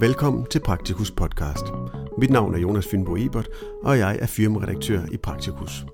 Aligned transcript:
Velkommen 0.00 0.46
til 0.46 0.60
Praktikus 0.60 1.10
podcast. 1.10 1.64
Mit 2.18 2.30
navn 2.30 2.54
er 2.54 2.58
Jonas 2.58 2.86
Fynbo 2.86 3.16
Ebert, 3.16 3.48
og 3.82 3.98
jeg 3.98 4.18
er 4.20 4.26
firmaredaktør 4.26 5.04
i 5.12 5.16
Praktikus. 5.16 5.86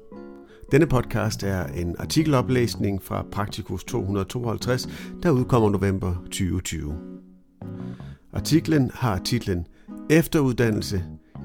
Denne 0.73 0.87
podcast 0.87 1.43
er 1.43 1.67
en 1.67 1.97
artikeloplæsning 1.99 3.03
fra 3.03 3.27
Praktikus 3.33 3.85
252, 3.85 4.89
der 5.23 5.31
udkommer 5.31 5.71
november 5.71 6.15
2020. 6.25 6.95
Artiklen 8.33 8.91
har 8.95 9.19
titlen 9.19 9.67
Efteruddannelse, 10.11 11.05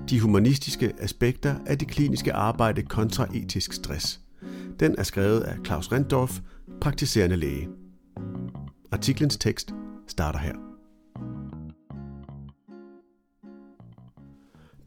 de 0.09 0.19
humanistiske 0.19 0.93
aspekter 0.99 1.55
af 1.65 1.77
det 1.77 1.87
kliniske 1.87 2.33
arbejde 2.33 2.81
kontra 2.81 3.27
etisk 3.35 3.73
stress. 3.73 4.19
Den 4.79 4.95
er 4.97 5.03
skrevet 5.03 5.41
af 5.41 5.55
Claus 5.65 5.91
Rendorf, 5.91 6.39
praktiserende 6.81 7.35
læge. 7.35 7.69
Artiklens 8.91 9.37
tekst 9.37 9.73
starter 10.07 10.39
her. 10.39 10.68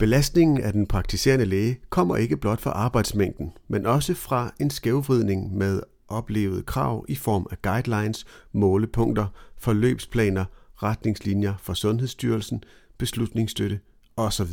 Belastningen 0.03 0.61
af 0.61 0.73
den 0.73 0.87
praktiserende 0.87 1.45
læge 1.45 1.79
kommer 1.91 2.17
ikke 2.17 2.37
blot 2.37 2.61
fra 2.61 2.71
arbejdsmængden, 2.71 3.53
men 3.69 3.87
også 3.87 4.15
fra 4.15 4.55
en 4.61 4.71
skævvridning 4.71 5.57
med 5.57 5.81
oplevede 6.09 6.63
krav 6.63 7.05
i 7.09 7.15
form 7.15 7.47
af 7.51 7.63
guidelines, 7.63 8.27
målepunkter, 8.53 9.27
forløbsplaner, 9.59 10.45
retningslinjer 10.83 11.55
for 11.59 11.75
Sundhedsstyrelsen, 11.75 12.65
beslutningsstøtte 12.99 13.81
osv. 14.17 14.51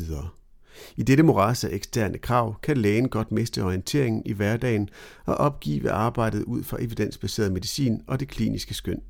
I 0.97 1.03
dette 1.03 1.23
moras 1.23 1.63
af 1.63 1.69
eksterne 1.71 2.17
krav 2.17 2.61
kan 2.63 2.77
lægen 2.77 3.09
godt 3.09 3.31
miste 3.31 3.63
orienteringen 3.63 4.21
i 4.25 4.33
hverdagen 4.33 4.89
og 5.25 5.35
opgive 5.35 5.91
arbejdet 5.91 6.43
ud 6.43 6.63
fra 6.63 6.77
evidensbaseret 6.81 7.51
medicin 7.51 8.01
og 8.07 8.19
det 8.19 8.27
kliniske 8.27 8.73
skøn. 8.73 9.01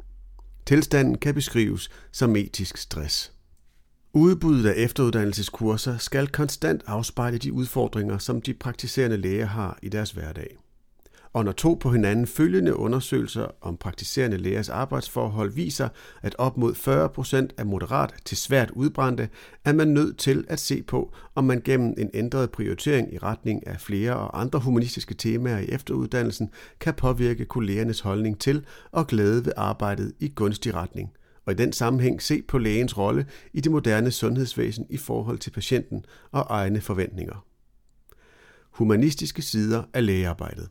Tilstanden 0.66 1.18
kan 1.18 1.34
beskrives 1.34 1.90
som 2.12 2.36
etisk 2.36 2.78
stress. 2.78 3.39
Udbuddet 4.14 4.66
af 4.66 4.74
efteruddannelseskurser 4.78 5.98
skal 5.98 6.28
konstant 6.28 6.84
afspejle 6.88 7.38
de 7.38 7.54
udfordringer, 7.54 8.18
som 8.18 8.42
de 8.42 8.54
praktiserende 8.54 9.18
læger 9.18 9.46
har 9.46 9.80
i 9.82 9.90
deres 9.90 10.12
hverdag. 10.12 10.58
Og 11.34 11.46
når 11.46 11.52
to 11.52 11.74
på 11.74 11.92
hinanden 11.92 12.28
følgende 12.28 12.76
undersøgelser 12.76 13.48
om 13.62 13.78
praktiserende 13.78 14.38
lægers 14.38 14.70
arbejdsforhold 14.70 15.52
viser, 15.54 15.90
at 16.22 16.36
op 16.38 16.58
mod 16.58 16.74
40% 16.74 17.56
er 17.58 17.64
moderat 17.64 18.14
til 18.26 18.38
svært 18.38 18.72
udbrændte, 18.72 19.30
er 19.66 19.74
man 19.74 19.88
nødt 19.88 20.18
til 20.18 20.46
at 20.48 20.60
se 20.60 20.84
på, 20.84 21.14
om 21.36 21.44
man 21.44 21.62
gennem 21.66 21.94
en 21.98 22.10
ændret 22.14 22.52
prioritering 22.52 23.14
i 23.14 23.18
retning 23.18 23.68
af 23.68 23.82
flere 23.82 24.16
og 24.16 24.42
andre 24.42 24.60
humanistiske 24.60 25.14
temaer 25.14 25.60
i 25.60 25.70
efteruddannelsen 25.70 26.50
kan 26.80 26.94
påvirke 26.94 27.46
kollegernes 27.46 28.00
holdning 28.00 28.40
til 28.40 28.66
og 28.92 29.08
glæde 29.08 29.46
ved 29.46 29.54
arbejdet 29.58 30.14
i 30.20 30.32
gunstig 30.36 30.74
retning 30.74 31.12
og 31.50 31.54
i 31.54 31.56
den 31.56 31.74
sammenhæng 31.74 32.22
se 32.22 32.42
på 32.42 32.58
lægens 32.58 32.98
rolle 32.98 33.26
i 33.54 33.62
det 33.62 33.72
moderne 33.72 34.12
sundhedsvæsen 34.12 34.86
i 34.90 34.98
forhold 34.98 35.38
til 35.38 35.52
patienten 35.52 36.06
og 36.32 36.46
egne 36.50 36.82
forventninger. 36.82 37.46
Humanistiske 38.72 39.42
sider 39.42 39.84
af 39.94 40.06
lægearbejdet. 40.06 40.70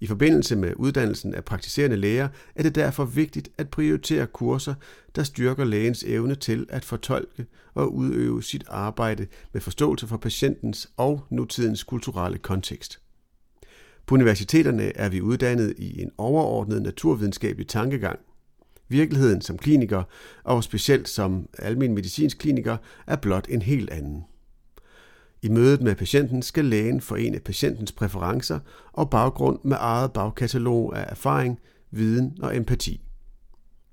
I 0.00 0.06
forbindelse 0.06 0.56
med 0.56 0.72
uddannelsen 0.76 1.34
af 1.34 1.44
praktiserende 1.44 1.96
læger 1.96 2.28
er 2.54 2.62
det 2.62 2.74
derfor 2.74 3.04
vigtigt 3.04 3.48
at 3.58 3.68
prioritere 3.68 4.26
kurser, 4.26 4.74
der 5.14 5.22
styrker 5.22 5.64
lægens 5.64 6.04
evne 6.04 6.34
til 6.34 6.66
at 6.68 6.84
fortolke 6.84 7.46
og 7.74 7.94
udøve 7.94 8.42
sit 8.42 8.64
arbejde 8.68 9.26
med 9.52 9.60
forståelse 9.60 10.06
for 10.06 10.16
patientens 10.16 10.92
og 10.96 11.26
nutidens 11.30 11.82
kulturelle 11.82 12.38
kontekst. 12.38 13.00
På 14.06 14.14
universiteterne 14.14 14.96
er 14.96 15.08
vi 15.08 15.20
uddannet 15.20 15.74
i 15.78 16.02
en 16.02 16.10
overordnet 16.18 16.82
naturvidenskabelig 16.82 17.68
tankegang– 17.68 18.18
Virkeligheden 18.92 19.40
som 19.40 19.58
kliniker, 19.58 20.02
og 20.44 20.64
specielt 20.64 21.08
som 21.08 21.48
almen 21.58 21.94
medicinsk 21.94 22.38
kliniker, 22.38 22.76
er 23.06 23.16
blot 23.16 23.46
en 23.48 23.62
helt 23.62 23.90
anden. 23.90 24.24
I 25.42 25.48
mødet 25.48 25.82
med 25.82 25.94
patienten 25.94 26.42
skal 26.42 26.64
lægen 26.64 27.00
forene 27.00 27.40
patientens 27.40 27.92
præferencer 27.92 28.58
og 28.92 29.10
baggrund 29.10 29.58
med 29.64 29.76
eget 29.80 30.12
bagkatalog 30.12 30.98
af 30.98 31.04
erfaring, 31.08 31.58
viden 31.90 32.36
og 32.42 32.56
empati. 32.56 33.00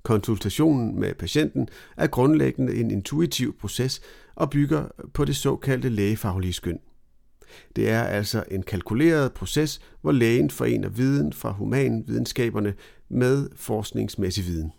Konsultationen 0.04 1.00
med 1.00 1.14
patienten 1.14 1.68
er 1.98 2.08
grundlæggende 2.08 2.76
en 2.76 2.92
intuitiv 2.92 3.58
proces 3.60 4.02
og 4.36 4.50
bygger 4.50 4.88
på 5.14 5.26
det 5.26 5.36
såkaldte 5.36 5.90
lægefaglige 5.90 6.54
skøn. 6.54 6.80
Det 7.76 7.90
er 7.90 8.04
altså 8.04 8.44
en 8.52 8.64
kalkuleret 8.64 9.34
proces, 9.34 9.82
hvor 10.02 10.12
lægen 10.12 10.50
forener 10.50 10.90
viden 10.90 11.34
fra 11.34 11.52
humanvidenskaberne 11.52 12.74
med 13.10 13.50
forskningsmæssig 13.56 14.46
viden. 14.46 14.72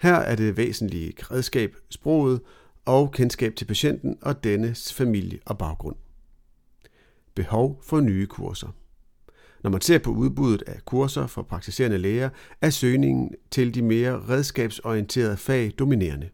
Her 0.00 0.14
er 0.14 0.36
det 0.36 0.56
væsentlige 0.56 1.12
redskab 1.30 1.76
sproget 1.90 2.40
og 2.84 3.12
kendskab 3.12 3.56
til 3.56 3.64
patienten 3.64 4.16
og 4.22 4.44
dennes 4.44 4.92
familie 4.92 5.38
og 5.46 5.58
baggrund. 5.58 5.96
Behov 7.34 7.80
for 7.82 8.00
nye 8.00 8.26
kurser. 8.26 8.68
Når 9.62 9.70
man 9.70 9.80
ser 9.80 9.98
på 9.98 10.10
udbuddet 10.10 10.62
af 10.66 10.84
kurser 10.84 11.26
for 11.26 11.42
praktiserende 11.42 11.98
læger, 11.98 12.30
er 12.60 12.70
søgningen 12.70 13.34
til 13.50 13.74
de 13.74 13.82
mere 13.82 14.20
redskabsorienterede 14.28 15.36
fag 15.36 15.72
dominerende. 15.78 16.28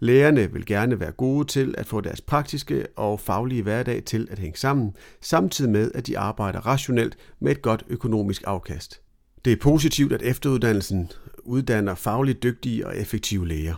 Lægerne 0.00 0.52
vil 0.52 0.66
gerne 0.66 1.00
være 1.00 1.12
gode 1.12 1.44
til 1.44 1.74
at 1.78 1.86
få 1.86 2.00
deres 2.00 2.20
praktiske 2.20 2.86
og 2.96 3.20
faglige 3.20 3.62
hverdag 3.62 4.04
til 4.04 4.28
at 4.30 4.38
hænge 4.38 4.58
sammen, 4.58 4.96
samtidig 5.20 5.70
med 5.70 5.90
at 5.94 6.06
de 6.06 6.18
arbejder 6.18 6.60
rationelt 6.60 7.16
med 7.40 7.52
et 7.52 7.62
godt 7.62 7.84
økonomisk 7.88 8.42
afkast. 8.46 9.00
Det 9.44 9.52
er 9.52 9.56
positivt, 9.56 10.12
at 10.12 10.22
efteruddannelsen 10.22 11.10
uddanner 11.44 11.94
fagligt 11.94 12.42
dygtige 12.42 12.86
og 12.86 12.96
effektive 12.96 13.48
læger. 13.48 13.74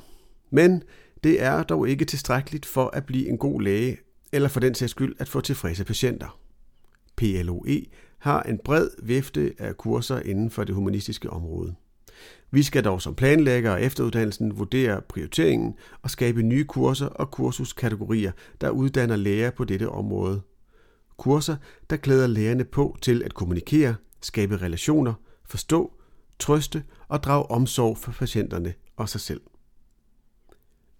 Men 0.50 0.82
det 1.24 1.42
er 1.42 1.62
dog 1.62 1.88
ikke 1.88 2.04
tilstrækkeligt 2.04 2.66
for 2.66 2.90
at 2.92 3.06
blive 3.06 3.28
en 3.28 3.38
god 3.38 3.62
læge, 3.62 3.98
eller 4.32 4.48
for 4.48 4.60
den 4.60 4.74
sags 4.74 4.90
skyld 4.90 5.14
at 5.18 5.28
få 5.28 5.40
tilfredse 5.40 5.84
patienter. 5.84 6.38
PLOE 7.16 7.82
har 8.18 8.42
en 8.42 8.58
bred 8.64 8.88
vifte 9.02 9.52
af 9.58 9.76
kurser 9.76 10.20
inden 10.20 10.50
for 10.50 10.64
det 10.64 10.74
humanistiske 10.74 11.30
område. 11.30 11.74
Vi 12.50 12.62
skal 12.62 12.84
dog 12.84 13.02
som 13.02 13.14
planlægger 13.14 13.76
af 13.76 13.86
efteruddannelsen 13.86 14.58
vurdere 14.58 15.02
prioriteringen 15.08 15.74
og 16.02 16.10
skabe 16.10 16.42
nye 16.42 16.64
kurser 16.64 17.06
og 17.06 17.30
kursuskategorier, 17.30 18.32
der 18.60 18.70
uddanner 18.70 19.16
læger 19.16 19.50
på 19.50 19.64
dette 19.64 19.88
område. 19.88 20.40
Kurser, 21.16 21.56
der 21.90 21.96
klæder 21.96 22.26
lægerne 22.26 22.64
på 22.64 22.96
til 23.02 23.22
at 23.22 23.34
kommunikere, 23.34 23.94
skabe 24.22 24.56
relationer, 24.56 25.14
forstå, 25.44 25.92
trøste 26.38 26.84
og 27.08 27.22
drage 27.22 27.50
omsorg 27.50 27.98
for 27.98 28.12
patienterne 28.12 28.74
og 28.96 29.08
sig 29.08 29.20
selv. 29.20 29.40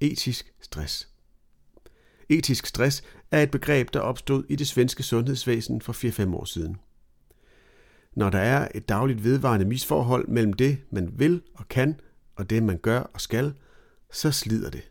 Etisk 0.01 0.55
stress 0.61 1.09
Etisk 2.29 2.67
stress 2.67 3.03
er 3.31 3.43
et 3.43 3.51
begreb, 3.51 3.93
der 3.93 4.01
opstod 4.01 4.45
i 4.49 4.57
det 4.57 4.69
svenske 4.69 5.03
sundhedsvæsen 5.03 5.81
for 5.81 5.93
4-5 5.93 6.35
år 6.35 6.45
siden. 6.45 6.77
Når 8.15 8.31
der 8.31 8.39
er 8.39 8.69
et 8.75 8.89
dagligt 8.89 9.25
vedvarende 9.25 9.67
misforhold 9.67 10.29
mellem 10.29 10.53
det, 10.53 10.79
man 10.91 11.11
vil 11.19 11.43
og 11.55 11.69
kan, 11.69 12.01
og 12.37 12.51
det, 12.51 12.63
man 12.63 12.79
gør 12.79 13.01
og 13.01 13.21
skal, 13.21 13.55
så 14.13 14.31
slider 14.33 14.71
det. 14.71 14.91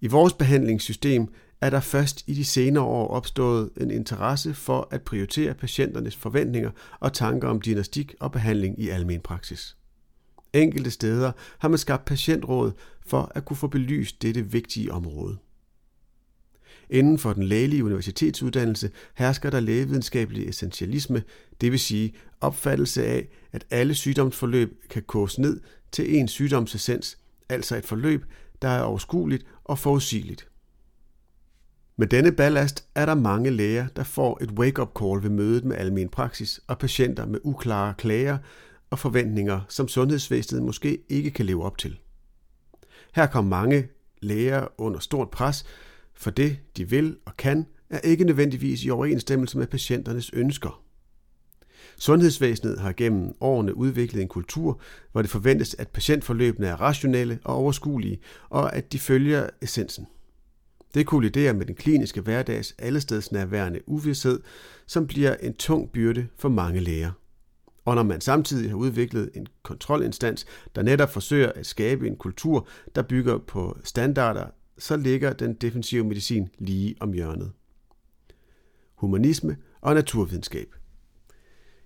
I 0.00 0.06
vores 0.06 0.32
behandlingssystem 0.32 1.28
er 1.60 1.70
der 1.70 1.80
først 1.80 2.24
i 2.26 2.34
de 2.34 2.44
senere 2.44 2.84
år 2.84 3.08
opstået 3.08 3.70
en 3.80 3.90
interesse 3.90 4.54
for 4.54 4.88
at 4.90 5.02
prioritere 5.02 5.54
patienternes 5.54 6.16
forventninger 6.16 6.70
og 7.00 7.12
tanker 7.12 7.48
om 7.48 7.60
diagnostik 7.60 8.14
og 8.20 8.32
behandling 8.32 8.80
i 8.80 8.88
almen 8.88 9.20
praksis. 9.20 9.76
Enkelte 10.52 10.90
steder 10.90 11.32
har 11.58 11.68
man 11.68 11.78
skabt 11.78 12.04
patientråd 12.04 12.72
for 13.06 13.32
at 13.34 13.44
kunne 13.44 13.56
få 13.56 13.66
belyst 13.66 14.22
dette 14.22 14.42
vigtige 14.42 14.92
område. 14.92 15.38
Inden 16.90 17.18
for 17.18 17.32
den 17.32 17.42
lægelige 17.42 17.84
universitetsuddannelse 17.84 18.90
hersker 19.14 19.50
der 19.50 19.60
lægevidenskabelig 19.60 20.48
essentialisme, 20.48 21.22
det 21.60 21.72
vil 21.72 21.80
sige 21.80 22.12
opfattelse 22.40 23.06
af, 23.06 23.28
at 23.52 23.64
alle 23.70 23.94
sygdomsforløb 23.94 24.88
kan 24.90 25.02
koges 25.02 25.38
ned 25.38 25.60
til 25.92 26.18
en 26.18 26.28
sygdomsessens, 26.28 27.18
altså 27.48 27.76
et 27.76 27.84
forløb, 27.84 28.24
der 28.62 28.68
er 28.68 28.82
overskueligt 28.82 29.46
og 29.64 29.78
forudsigeligt. 29.78 30.49
Med 32.00 32.08
denne 32.08 32.32
ballast 32.32 32.84
er 32.94 33.06
der 33.06 33.14
mange 33.14 33.50
læger, 33.50 33.86
der 33.96 34.02
får 34.02 34.38
et 34.42 34.50
wake-up 34.50 34.90
call 34.98 35.22
ved 35.22 35.30
mødet 35.30 35.64
med 35.64 35.76
almen 35.76 36.08
praksis 36.08 36.60
og 36.66 36.78
patienter 36.78 37.26
med 37.26 37.40
uklare 37.42 37.94
klager 37.98 38.38
og 38.90 38.98
forventninger, 38.98 39.60
som 39.68 39.88
sundhedsvæsenet 39.88 40.62
måske 40.62 40.98
ikke 41.08 41.30
kan 41.30 41.46
leve 41.46 41.64
op 41.64 41.78
til. 41.78 41.98
Her 43.14 43.26
kommer 43.26 43.50
mange 43.50 43.88
læger 44.22 44.66
under 44.78 45.00
stort 45.00 45.30
pres, 45.30 45.64
for 46.14 46.30
det, 46.30 46.58
de 46.76 46.90
vil 46.90 47.16
og 47.24 47.36
kan, 47.36 47.66
er 47.90 47.98
ikke 47.98 48.24
nødvendigvis 48.24 48.84
i 48.84 48.90
overensstemmelse 48.90 49.58
med 49.58 49.66
patienternes 49.66 50.30
ønsker. 50.32 50.82
Sundhedsvæsenet 51.98 52.78
har 52.78 52.92
gennem 52.92 53.32
årene 53.40 53.76
udviklet 53.76 54.22
en 54.22 54.28
kultur, 54.28 54.80
hvor 55.12 55.22
det 55.22 55.30
forventes, 55.30 55.74
at 55.74 55.88
patientforløbene 55.88 56.66
er 56.66 56.80
rationelle 56.80 57.38
og 57.44 57.54
overskuelige, 57.54 58.20
og 58.50 58.76
at 58.76 58.92
de 58.92 58.98
følger 58.98 59.46
essensen– 59.62 60.06
det 60.94 61.06
kolliderer 61.06 61.52
med 61.52 61.66
den 61.66 61.74
kliniske 61.74 62.20
hverdags 62.20 62.74
allestedsnærværende 62.78 63.80
uvidshed, 63.86 64.40
som 64.86 65.06
bliver 65.06 65.34
en 65.34 65.54
tung 65.54 65.92
byrde 65.92 66.28
for 66.38 66.48
mange 66.48 66.80
læger. 66.80 67.10
Og 67.84 67.94
når 67.94 68.02
man 68.02 68.20
samtidig 68.20 68.70
har 68.70 68.76
udviklet 68.76 69.30
en 69.34 69.46
kontrolinstans, 69.62 70.46
der 70.74 70.82
netop 70.82 71.12
forsøger 71.12 71.52
at 71.52 71.66
skabe 71.66 72.06
en 72.06 72.16
kultur, 72.16 72.68
der 72.94 73.02
bygger 73.02 73.38
på 73.38 73.78
standarder, 73.84 74.46
så 74.78 74.96
ligger 74.96 75.32
den 75.32 75.54
defensive 75.54 76.04
medicin 76.04 76.48
lige 76.58 76.94
om 77.00 77.12
hjørnet. 77.12 77.52
Humanisme 78.94 79.56
og 79.80 79.94
naturvidenskab. 79.94 80.74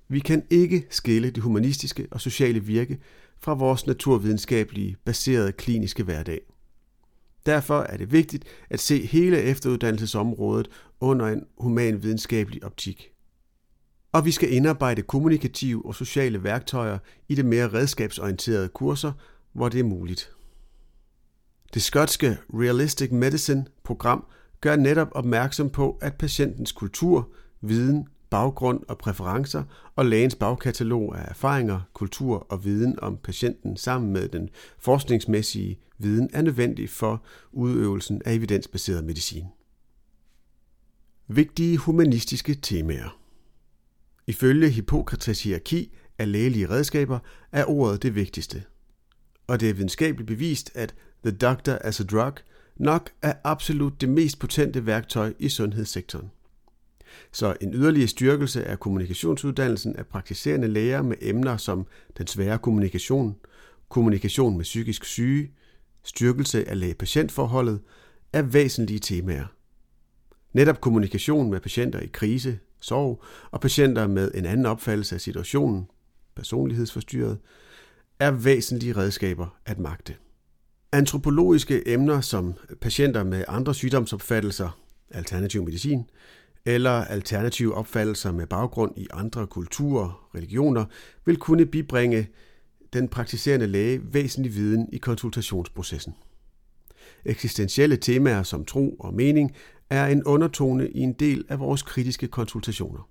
Vi 0.08 0.20
kan 0.20 0.42
ikke 0.50 0.86
skille 0.90 1.30
det 1.30 1.42
humanistiske 1.42 2.06
og 2.10 2.20
sociale 2.20 2.60
virke 2.60 2.98
fra 3.38 3.54
vores 3.54 3.86
naturvidenskabelige 3.86 4.96
baserede 5.04 5.52
kliniske 5.52 6.02
hverdag. 6.02 6.40
Derfor 7.46 7.80
er 7.80 7.96
det 7.96 8.12
vigtigt 8.12 8.44
at 8.70 8.80
se 8.80 9.06
hele 9.06 9.42
efteruddannelsesområdet 9.42 10.68
under 11.00 11.26
en 11.26 11.44
humanvidenskabelig 11.58 12.64
optik. 12.64 13.10
Og 14.12 14.24
vi 14.24 14.30
skal 14.30 14.52
indarbejde 14.52 15.02
kommunikative 15.02 15.86
og 15.86 15.94
sociale 15.94 16.42
værktøjer 16.42 16.98
i 17.28 17.34
det 17.34 17.44
mere 17.44 17.72
redskabsorienterede 17.72 18.68
kurser, 18.68 19.12
hvor 19.52 19.68
det 19.68 19.80
er 19.80 19.84
muligt. 19.84 20.32
Det 21.74 21.82
skotske 21.82 22.38
Realistic 22.54 23.10
Medicine 23.10 23.66
program 23.84 24.24
gør 24.60 24.76
netop 24.76 25.08
opmærksom 25.12 25.70
på, 25.70 25.98
at 26.02 26.14
patientens 26.14 26.72
kultur, 26.72 27.28
viden, 27.60 28.08
baggrund 28.34 28.80
og 28.88 28.98
præferencer 28.98 29.64
og 29.96 30.06
lægens 30.06 30.34
bagkatalog 30.34 31.18
af 31.18 31.24
erfaringer, 31.28 31.80
kultur 31.92 32.46
og 32.50 32.64
viden 32.64 33.00
om 33.00 33.16
patienten 33.16 33.76
sammen 33.76 34.12
med 34.12 34.28
den 34.28 34.48
forskningsmæssige 34.78 35.78
viden 35.98 36.30
er 36.32 36.42
nødvendig 36.42 36.90
for 36.90 37.22
udøvelsen 37.52 38.22
af 38.24 38.34
evidensbaseret 38.34 39.04
medicin. 39.04 39.44
Vigtige 41.28 41.78
humanistiske 41.78 42.54
temaer 42.54 43.18
Ifølge 44.26 44.68
Hippokrates 44.68 45.42
hierarki 45.42 45.96
af 46.18 46.32
lægelige 46.32 46.70
redskaber 46.70 47.18
er 47.52 47.64
ordet 47.64 48.02
det 48.02 48.14
vigtigste. 48.14 48.62
Og 49.46 49.60
det 49.60 49.70
er 49.70 49.74
videnskabeligt 49.74 50.28
bevist, 50.28 50.70
at 50.74 50.94
the 51.24 51.36
doctor 51.36 51.78
as 51.80 52.00
a 52.00 52.04
drug 52.04 52.34
nok 52.76 53.10
er 53.22 53.32
absolut 53.44 54.00
det 54.00 54.08
mest 54.08 54.38
potente 54.38 54.86
værktøj 54.86 55.34
i 55.38 55.48
sundhedssektoren. 55.48 56.30
Så 57.32 57.56
en 57.60 57.74
yderligere 57.74 58.08
styrkelse 58.08 58.64
af 58.64 58.80
kommunikationsuddannelsen 58.80 59.96
af 59.96 60.06
praktiserende 60.06 60.68
læger 60.68 61.02
med 61.02 61.16
emner 61.20 61.56
som 61.56 61.86
den 62.18 62.26
svære 62.26 62.58
kommunikation, 62.58 63.36
kommunikation 63.88 64.56
med 64.56 64.64
psykisk 64.64 65.04
syge, 65.04 65.50
styrkelse 66.04 66.68
af 66.68 66.80
læge-patientforholdet 66.80 67.80
er 68.32 68.42
væsentlige 68.42 68.98
temaer. 68.98 69.46
Netop 70.52 70.80
kommunikation 70.80 71.50
med 71.50 71.60
patienter 71.60 72.00
i 72.00 72.10
krise, 72.12 72.58
sorg 72.80 73.22
og 73.50 73.60
patienter 73.60 74.06
med 74.06 74.30
en 74.34 74.46
anden 74.46 74.66
opfattelse 74.66 75.14
af 75.14 75.20
situationen, 75.20 75.86
personlighedsforstyrret, 76.36 77.38
er 78.18 78.30
væsentlige 78.30 78.96
redskaber 78.96 79.58
at 79.66 79.78
magte. 79.78 80.14
Antropologiske 80.92 81.88
emner 81.88 82.20
som 82.20 82.54
patienter 82.80 83.24
med 83.24 83.44
andre 83.48 83.74
sygdomsopfattelser, 83.74 84.78
alternativ 85.10 85.64
medicin, 85.64 86.04
eller 86.66 86.90
alternative 86.90 87.74
opfattelser 87.74 88.32
med 88.32 88.46
baggrund 88.46 88.92
i 88.96 89.06
andre 89.12 89.46
kulturer, 89.46 90.28
religioner, 90.34 90.84
vil 91.24 91.36
kunne 91.36 91.66
bibringe 91.66 92.28
den 92.92 93.08
praktiserende 93.08 93.66
læge 93.66 94.00
væsentlig 94.14 94.54
viden 94.54 94.88
i 94.92 94.98
konsultationsprocessen. 94.98 96.14
Eksistentielle 97.24 97.96
temaer 97.96 98.42
som 98.42 98.64
tro 98.64 98.96
og 99.00 99.14
mening 99.14 99.52
er 99.90 100.06
en 100.06 100.24
undertone 100.24 100.90
i 100.90 101.00
en 101.00 101.12
del 101.12 101.44
af 101.48 101.60
vores 101.60 101.82
kritiske 101.82 102.28
konsultationer. 102.28 103.08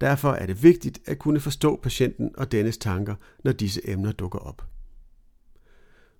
Derfor 0.00 0.32
er 0.32 0.46
det 0.46 0.62
vigtigt 0.62 1.00
at 1.06 1.18
kunne 1.18 1.40
forstå 1.40 1.80
patienten 1.82 2.30
og 2.36 2.52
dennes 2.52 2.78
tanker, 2.78 3.14
når 3.44 3.52
disse 3.52 3.88
emner 3.90 4.12
dukker 4.12 4.38
op. 4.38 4.73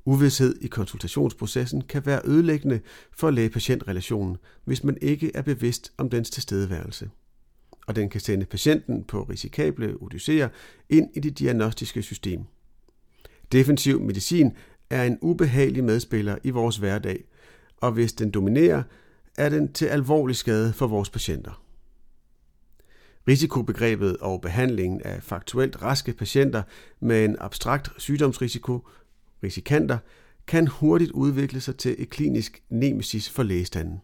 Uvidshed 0.06 0.54
i 0.60 0.66
konsultationsprocessen 0.66 1.82
kan 1.82 2.06
være 2.06 2.20
ødelæggende 2.24 2.80
for 3.12 3.30
læge-patientrelationen, 3.30 4.36
hvis 4.64 4.84
man 4.84 4.98
ikke 5.02 5.30
er 5.34 5.42
bevidst 5.42 5.92
om 5.98 6.10
dens 6.10 6.30
tilstedeværelse. 6.30 7.10
Og 7.86 7.96
den 7.96 8.10
kan 8.10 8.20
sende 8.20 8.46
patienten 8.46 9.04
på 9.04 9.22
risikable 9.22 9.94
odysseer 10.00 10.48
ind 10.88 11.10
i 11.14 11.20
det 11.20 11.38
diagnostiske 11.38 12.02
system. 12.02 12.40
Defensiv 13.52 14.00
medicin 14.00 14.52
er 14.90 15.04
en 15.04 15.18
ubehagelig 15.22 15.84
medspiller 15.84 16.38
i 16.44 16.50
vores 16.50 16.76
hverdag, 16.76 17.24
og 17.76 17.92
hvis 17.92 18.12
den 18.12 18.30
dominerer, 18.30 18.82
er 19.38 19.48
den 19.48 19.72
til 19.72 19.86
alvorlig 19.86 20.36
skade 20.36 20.72
for 20.72 20.86
vores 20.86 21.10
patienter. 21.10 21.62
Risikobegrebet 23.28 24.16
og 24.16 24.40
behandlingen 24.40 25.00
af 25.02 25.22
faktuelt 25.22 25.82
raske 25.82 26.12
patienter 26.12 26.62
med 27.00 27.24
en 27.24 27.36
abstrakt 27.40 27.90
sygdomsrisiko 27.98 28.88
risikanter, 29.44 29.98
kan 30.46 30.68
hurtigt 30.68 31.10
udvikle 31.10 31.60
sig 31.60 31.76
til 31.76 31.94
et 31.98 32.10
klinisk 32.10 32.62
nemesis 32.70 33.30
for 33.30 33.42
lægestanden. 33.42 34.00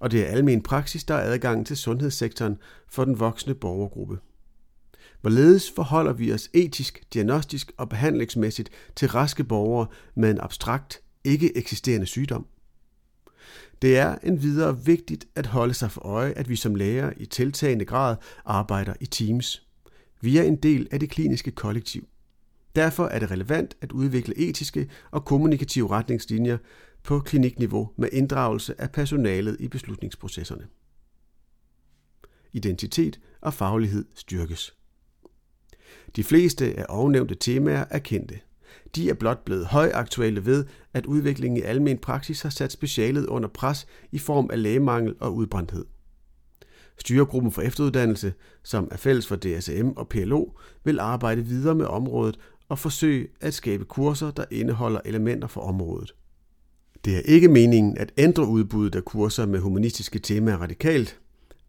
Og 0.00 0.10
det 0.10 0.20
er 0.20 0.26
almen 0.26 0.62
praksis, 0.62 1.04
der 1.04 1.14
er 1.14 1.32
adgang 1.32 1.66
til 1.66 1.76
sundhedssektoren 1.76 2.58
for 2.88 3.04
den 3.04 3.20
voksne 3.20 3.54
borgergruppe. 3.54 4.18
Hvorledes 5.20 5.72
forholder 5.76 6.12
vi 6.12 6.32
os 6.32 6.48
etisk, 6.54 7.02
diagnostisk 7.14 7.72
og 7.76 7.88
behandlingsmæssigt 7.88 8.70
til 8.96 9.08
raske 9.08 9.44
borgere 9.44 9.86
med 10.14 10.30
en 10.30 10.40
abstrakt, 10.40 11.00
ikke 11.24 11.56
eksisterende 11.56 12.06
sygdom? 12.06 12.46
Det 13.82 13.98
er 13.98 14.18
en 14.22 14.42
videre 14.42 14.84
vigtigt 14.84 15.26
at 15.34 15.46
holde 15.46 15.74
sig 15.74 15.90
for 15.90 16.00
øje, 16.00 16.32
at 16.32 16.48
vi 16.48 16.56
som 16.56 16.74
læger 16.74 17.12
i 17.16 17.26
tiltagende 17.26 17.84
grad 17.84 18.16
arbejder 18.44 18.94
i 19.00 19.06
teams. 19.06 19.66
Vi 20.20 20.38
er 20.38 20.42
en 20.42 20.56
del 20.56 20.88
af 20.90 21.00
det 21.00 21.10
kliniske 21.10 21.50
kollektiv. 21.50 22.08
Derfor 22.76 23.06
er 23.06 23.18
det 23.18 23.30
relevant 23.30 23.76
at 23.80 23.92
udvikle 23.92 24.38
etiske 24.38 24.90
og 25.10 25.24
kommunikative 25.24 25.90
retningslinjer 25.90 26.58
på 27.02 27.20
klinikniveau 27.20 27.90
med 27.96 28.08
inddragelse 28.12 28.80
af 28.80 28.90
personalet 28.92 29.56
i 29.60 29.68
beslutningsprocesserne. 29.68 30.66
Identitet 32.52 33.20
og 33.40 33.54
faglighed 33.54 34.04
styrkes. 34.14 34.74
De 36.16 36.24
fleste 36.24 36.78
af 36.78 36.86
ovennævnte 36.88 37.34
temaer 37.34 37.84
er 37.90 37.98
kendte. 37.98 38.40
De 38.94 39.10
er 39.10 39.14
blot 39.14 39.44
blevet 39.44 39.66
højaktuelle 39.66 40.46
ved, 40.46 40.64
at 40.94 41.06
udviklingen 41.06 41.56
i 41.56 41.62
almen 41.62 41.98
praksis 41.98 42.42
har 42.42 42.50
sat 42.50 42.72
specialet 42.72 43.26
under 43.26 43.48
pres 43.48 43.86
i 44.12 44.18
form 44.18 44.50
af 44.52 44.62
lægemangel 44.62 45.14
og 45.20 45.34
udbrændthed. 45.34 45.84
Styregruppen 46.98 47.52
for 47.52 47.62
efteruddannelse, 47.62 48.32
som 48.62 48.88
er 48.90 48.96
fælles 48.96 49.26
for 49.26 49.36
DSM 49.36 49.88
og 49.96 50.08
PLO, 50.08 50.46
vil 50.84 51.00
arbejde 51.00 51.42
videre 51.42 51.74
med 51.74 51.86
området 51.86 52.38
og 52.70 52.78
forsøge 52.78 53.28
at 53.40 53.54
skabe 53.54 53.84
kurser, 53.84 54.30
der 54.30 54.44
indeholder 54.50 55.00
elementer 55.04 55.48
for 55.48 55.60
området. 55.60 56.14
Det 57.04 57.16
er 57.16 57.20
ikke 57.20 57.48
meningen 57.48 57.98
at 57.98 58.12
ændre 58.18 58.46
udbuddet 58.46 58.94
af 58.94 59.04
kurser 59.04 59.46
med 59.46 59.60
humanistiske 59.60 60.18
temaer 60.18 60.56
radikalt, 60.56 61.20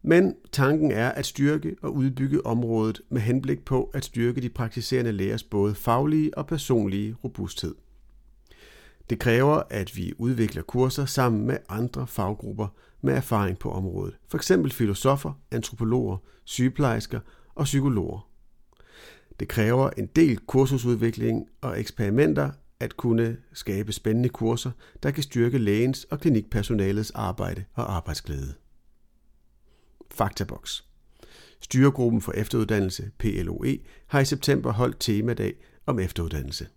men 0.02 0.36
tanken 0.52 0.92
er 0.92 1.10
at 1.10 1.26
styrke 1.26 1.76
og 1.82 1.96
udbygge 1.96 2.46
området 2.46 3.02
med 3.10 3.22
henblik 3.22 3.66
på 3.66 3.92
at 3.94 4.06
styrke 4.06 4.42
de 4.42 4.50
praktiserende 4.50 5.12
lægers 5.12 5.44
både 5.44 5.76
faglige 5.76 6.38
og 6.38 6.48
personlige 6.48 7.16
robusthed. 7.24 7.76
Det 9.10 9.20
kræver, 9.20 9.62
at 9.70 9.98
vi 9.98 10.14
udvikler 10.18 10.62
kurser 10.62 11.06
sammen 11.06 11.48
med 11.48 11.58
andre 11.70 12.08
faggrupper 12.08 12.68
med 13.02 13.14
erfaring 13.14 13.58
på 13.58 13.72
området, 13.72 14.18
f.eks. 14.32 14.52
filosofer, 14.72 15.34
antropologer, 15.52 16.18
sygeplejersker 16.44 17.20
og 17.56 17.64
psykologer. 17.64 18.31
Det 19.42 19.50
kræver 19.50 19.90
en 19.90 20.06
del 20.06 20.38
kursusudvikling 20.38 21.48
og 21.62 21.80
eksperimenter 21.80 22.52
at 22.80 22.98
kunne 22.98 23.38
skabe 23.54 23.94
spændende 23.94 24.30
kurser, 24.30 24.72
der 25.04 25.12
kan 25.12 25.24
styrke 25.24 25.58
lægens 25.58 26.04
og 26.04 26.20
klinikpersonalets 26.20 27.12
arbejde 27.12 27.64
og 27.74 27.96
arbejdsglæde. 27.96 28.54
Faktaboks. 30.12 30.86
Styregruppen 31.62 32.22
for 32.22 32.32
efteruddannelse, 32.32 33.12
PLOE, 33.18 33.78
har 34.08 34.20
i 34.20 34.26
september 34.26 34.72
holdt 34.72 35.00
temadag 35.00 35.54
om 35.86 36.00
efteruddannelse. 36.00 36.68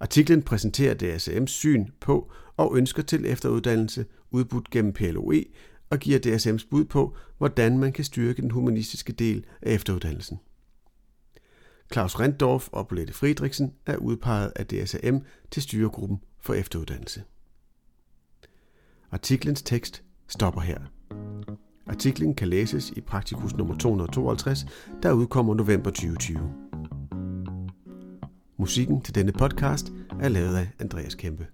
Artiklen 0.00 0.42
præsenterer 0.42 0.94
DSM's 1.02 1.46
syn 1.46 1.86
på 2.00 2.32
og 2.56 2.76
ønsker 2.76 3.02
til 3.02 3.26
efteruddannelse 3.26 4.06
udbudt 4.30 4.70
gennem 4.70 4.92
PLOE 4.92 5.44
og 5.90 5.98
giver 5.98 6.18
DSM's 6.18 6.68
bud 6.70 6.84
på, 6.84 7.16
hvordan 7.38 7.78
man 7.78 7.92
kan 7.92 8.04
styrke 8.04 8.42
den 8.42 8.50
humanistiske 8.50 9.12
del 9.12 9.46
af 9.62 9.72
efteruddannelsen. 9.74 10.38
Claus 11.92 12.20
Renddorf 12.20 12.68
og 12.72 12.88
Bolette 12.88 13.12
Friedrichsen 13.12 13.72
er 13.86 13.96
udpeget 13.96 14.52
af 14.56 14.66
DSAM 14.66 15.20
til 15.50 15.62
styregruppen 15.62 16.18
for 16.40 16.54
efteruddannelse. 16.54 17.22
Artiklens 19.10 19.62
tekst 19.62 20.02
stopper 20.28 20.60
her. 20.60 20.78
Artiklen 21.86 22.34
kan 22.34 22.48
læses 22.48 22.90
i 22.90 23.00
Praktikus 23.00 23.54
nummer 23.54 23.76
252, 23.76 24.66
der 25.02 25.12
udkommer 25.12 25.54
november 25.54 25.90
2020. 25.90 26.52
Musikken 28.58 29.00
til 29.02 29.14
denne 29.14 29.32
podcast 29.32 29.92
er 30.20 30.28
lavet 30.28 30.56
af 30.56 30.68
Andreas 30.78 31.14
Kæmpe. 31.14 31.46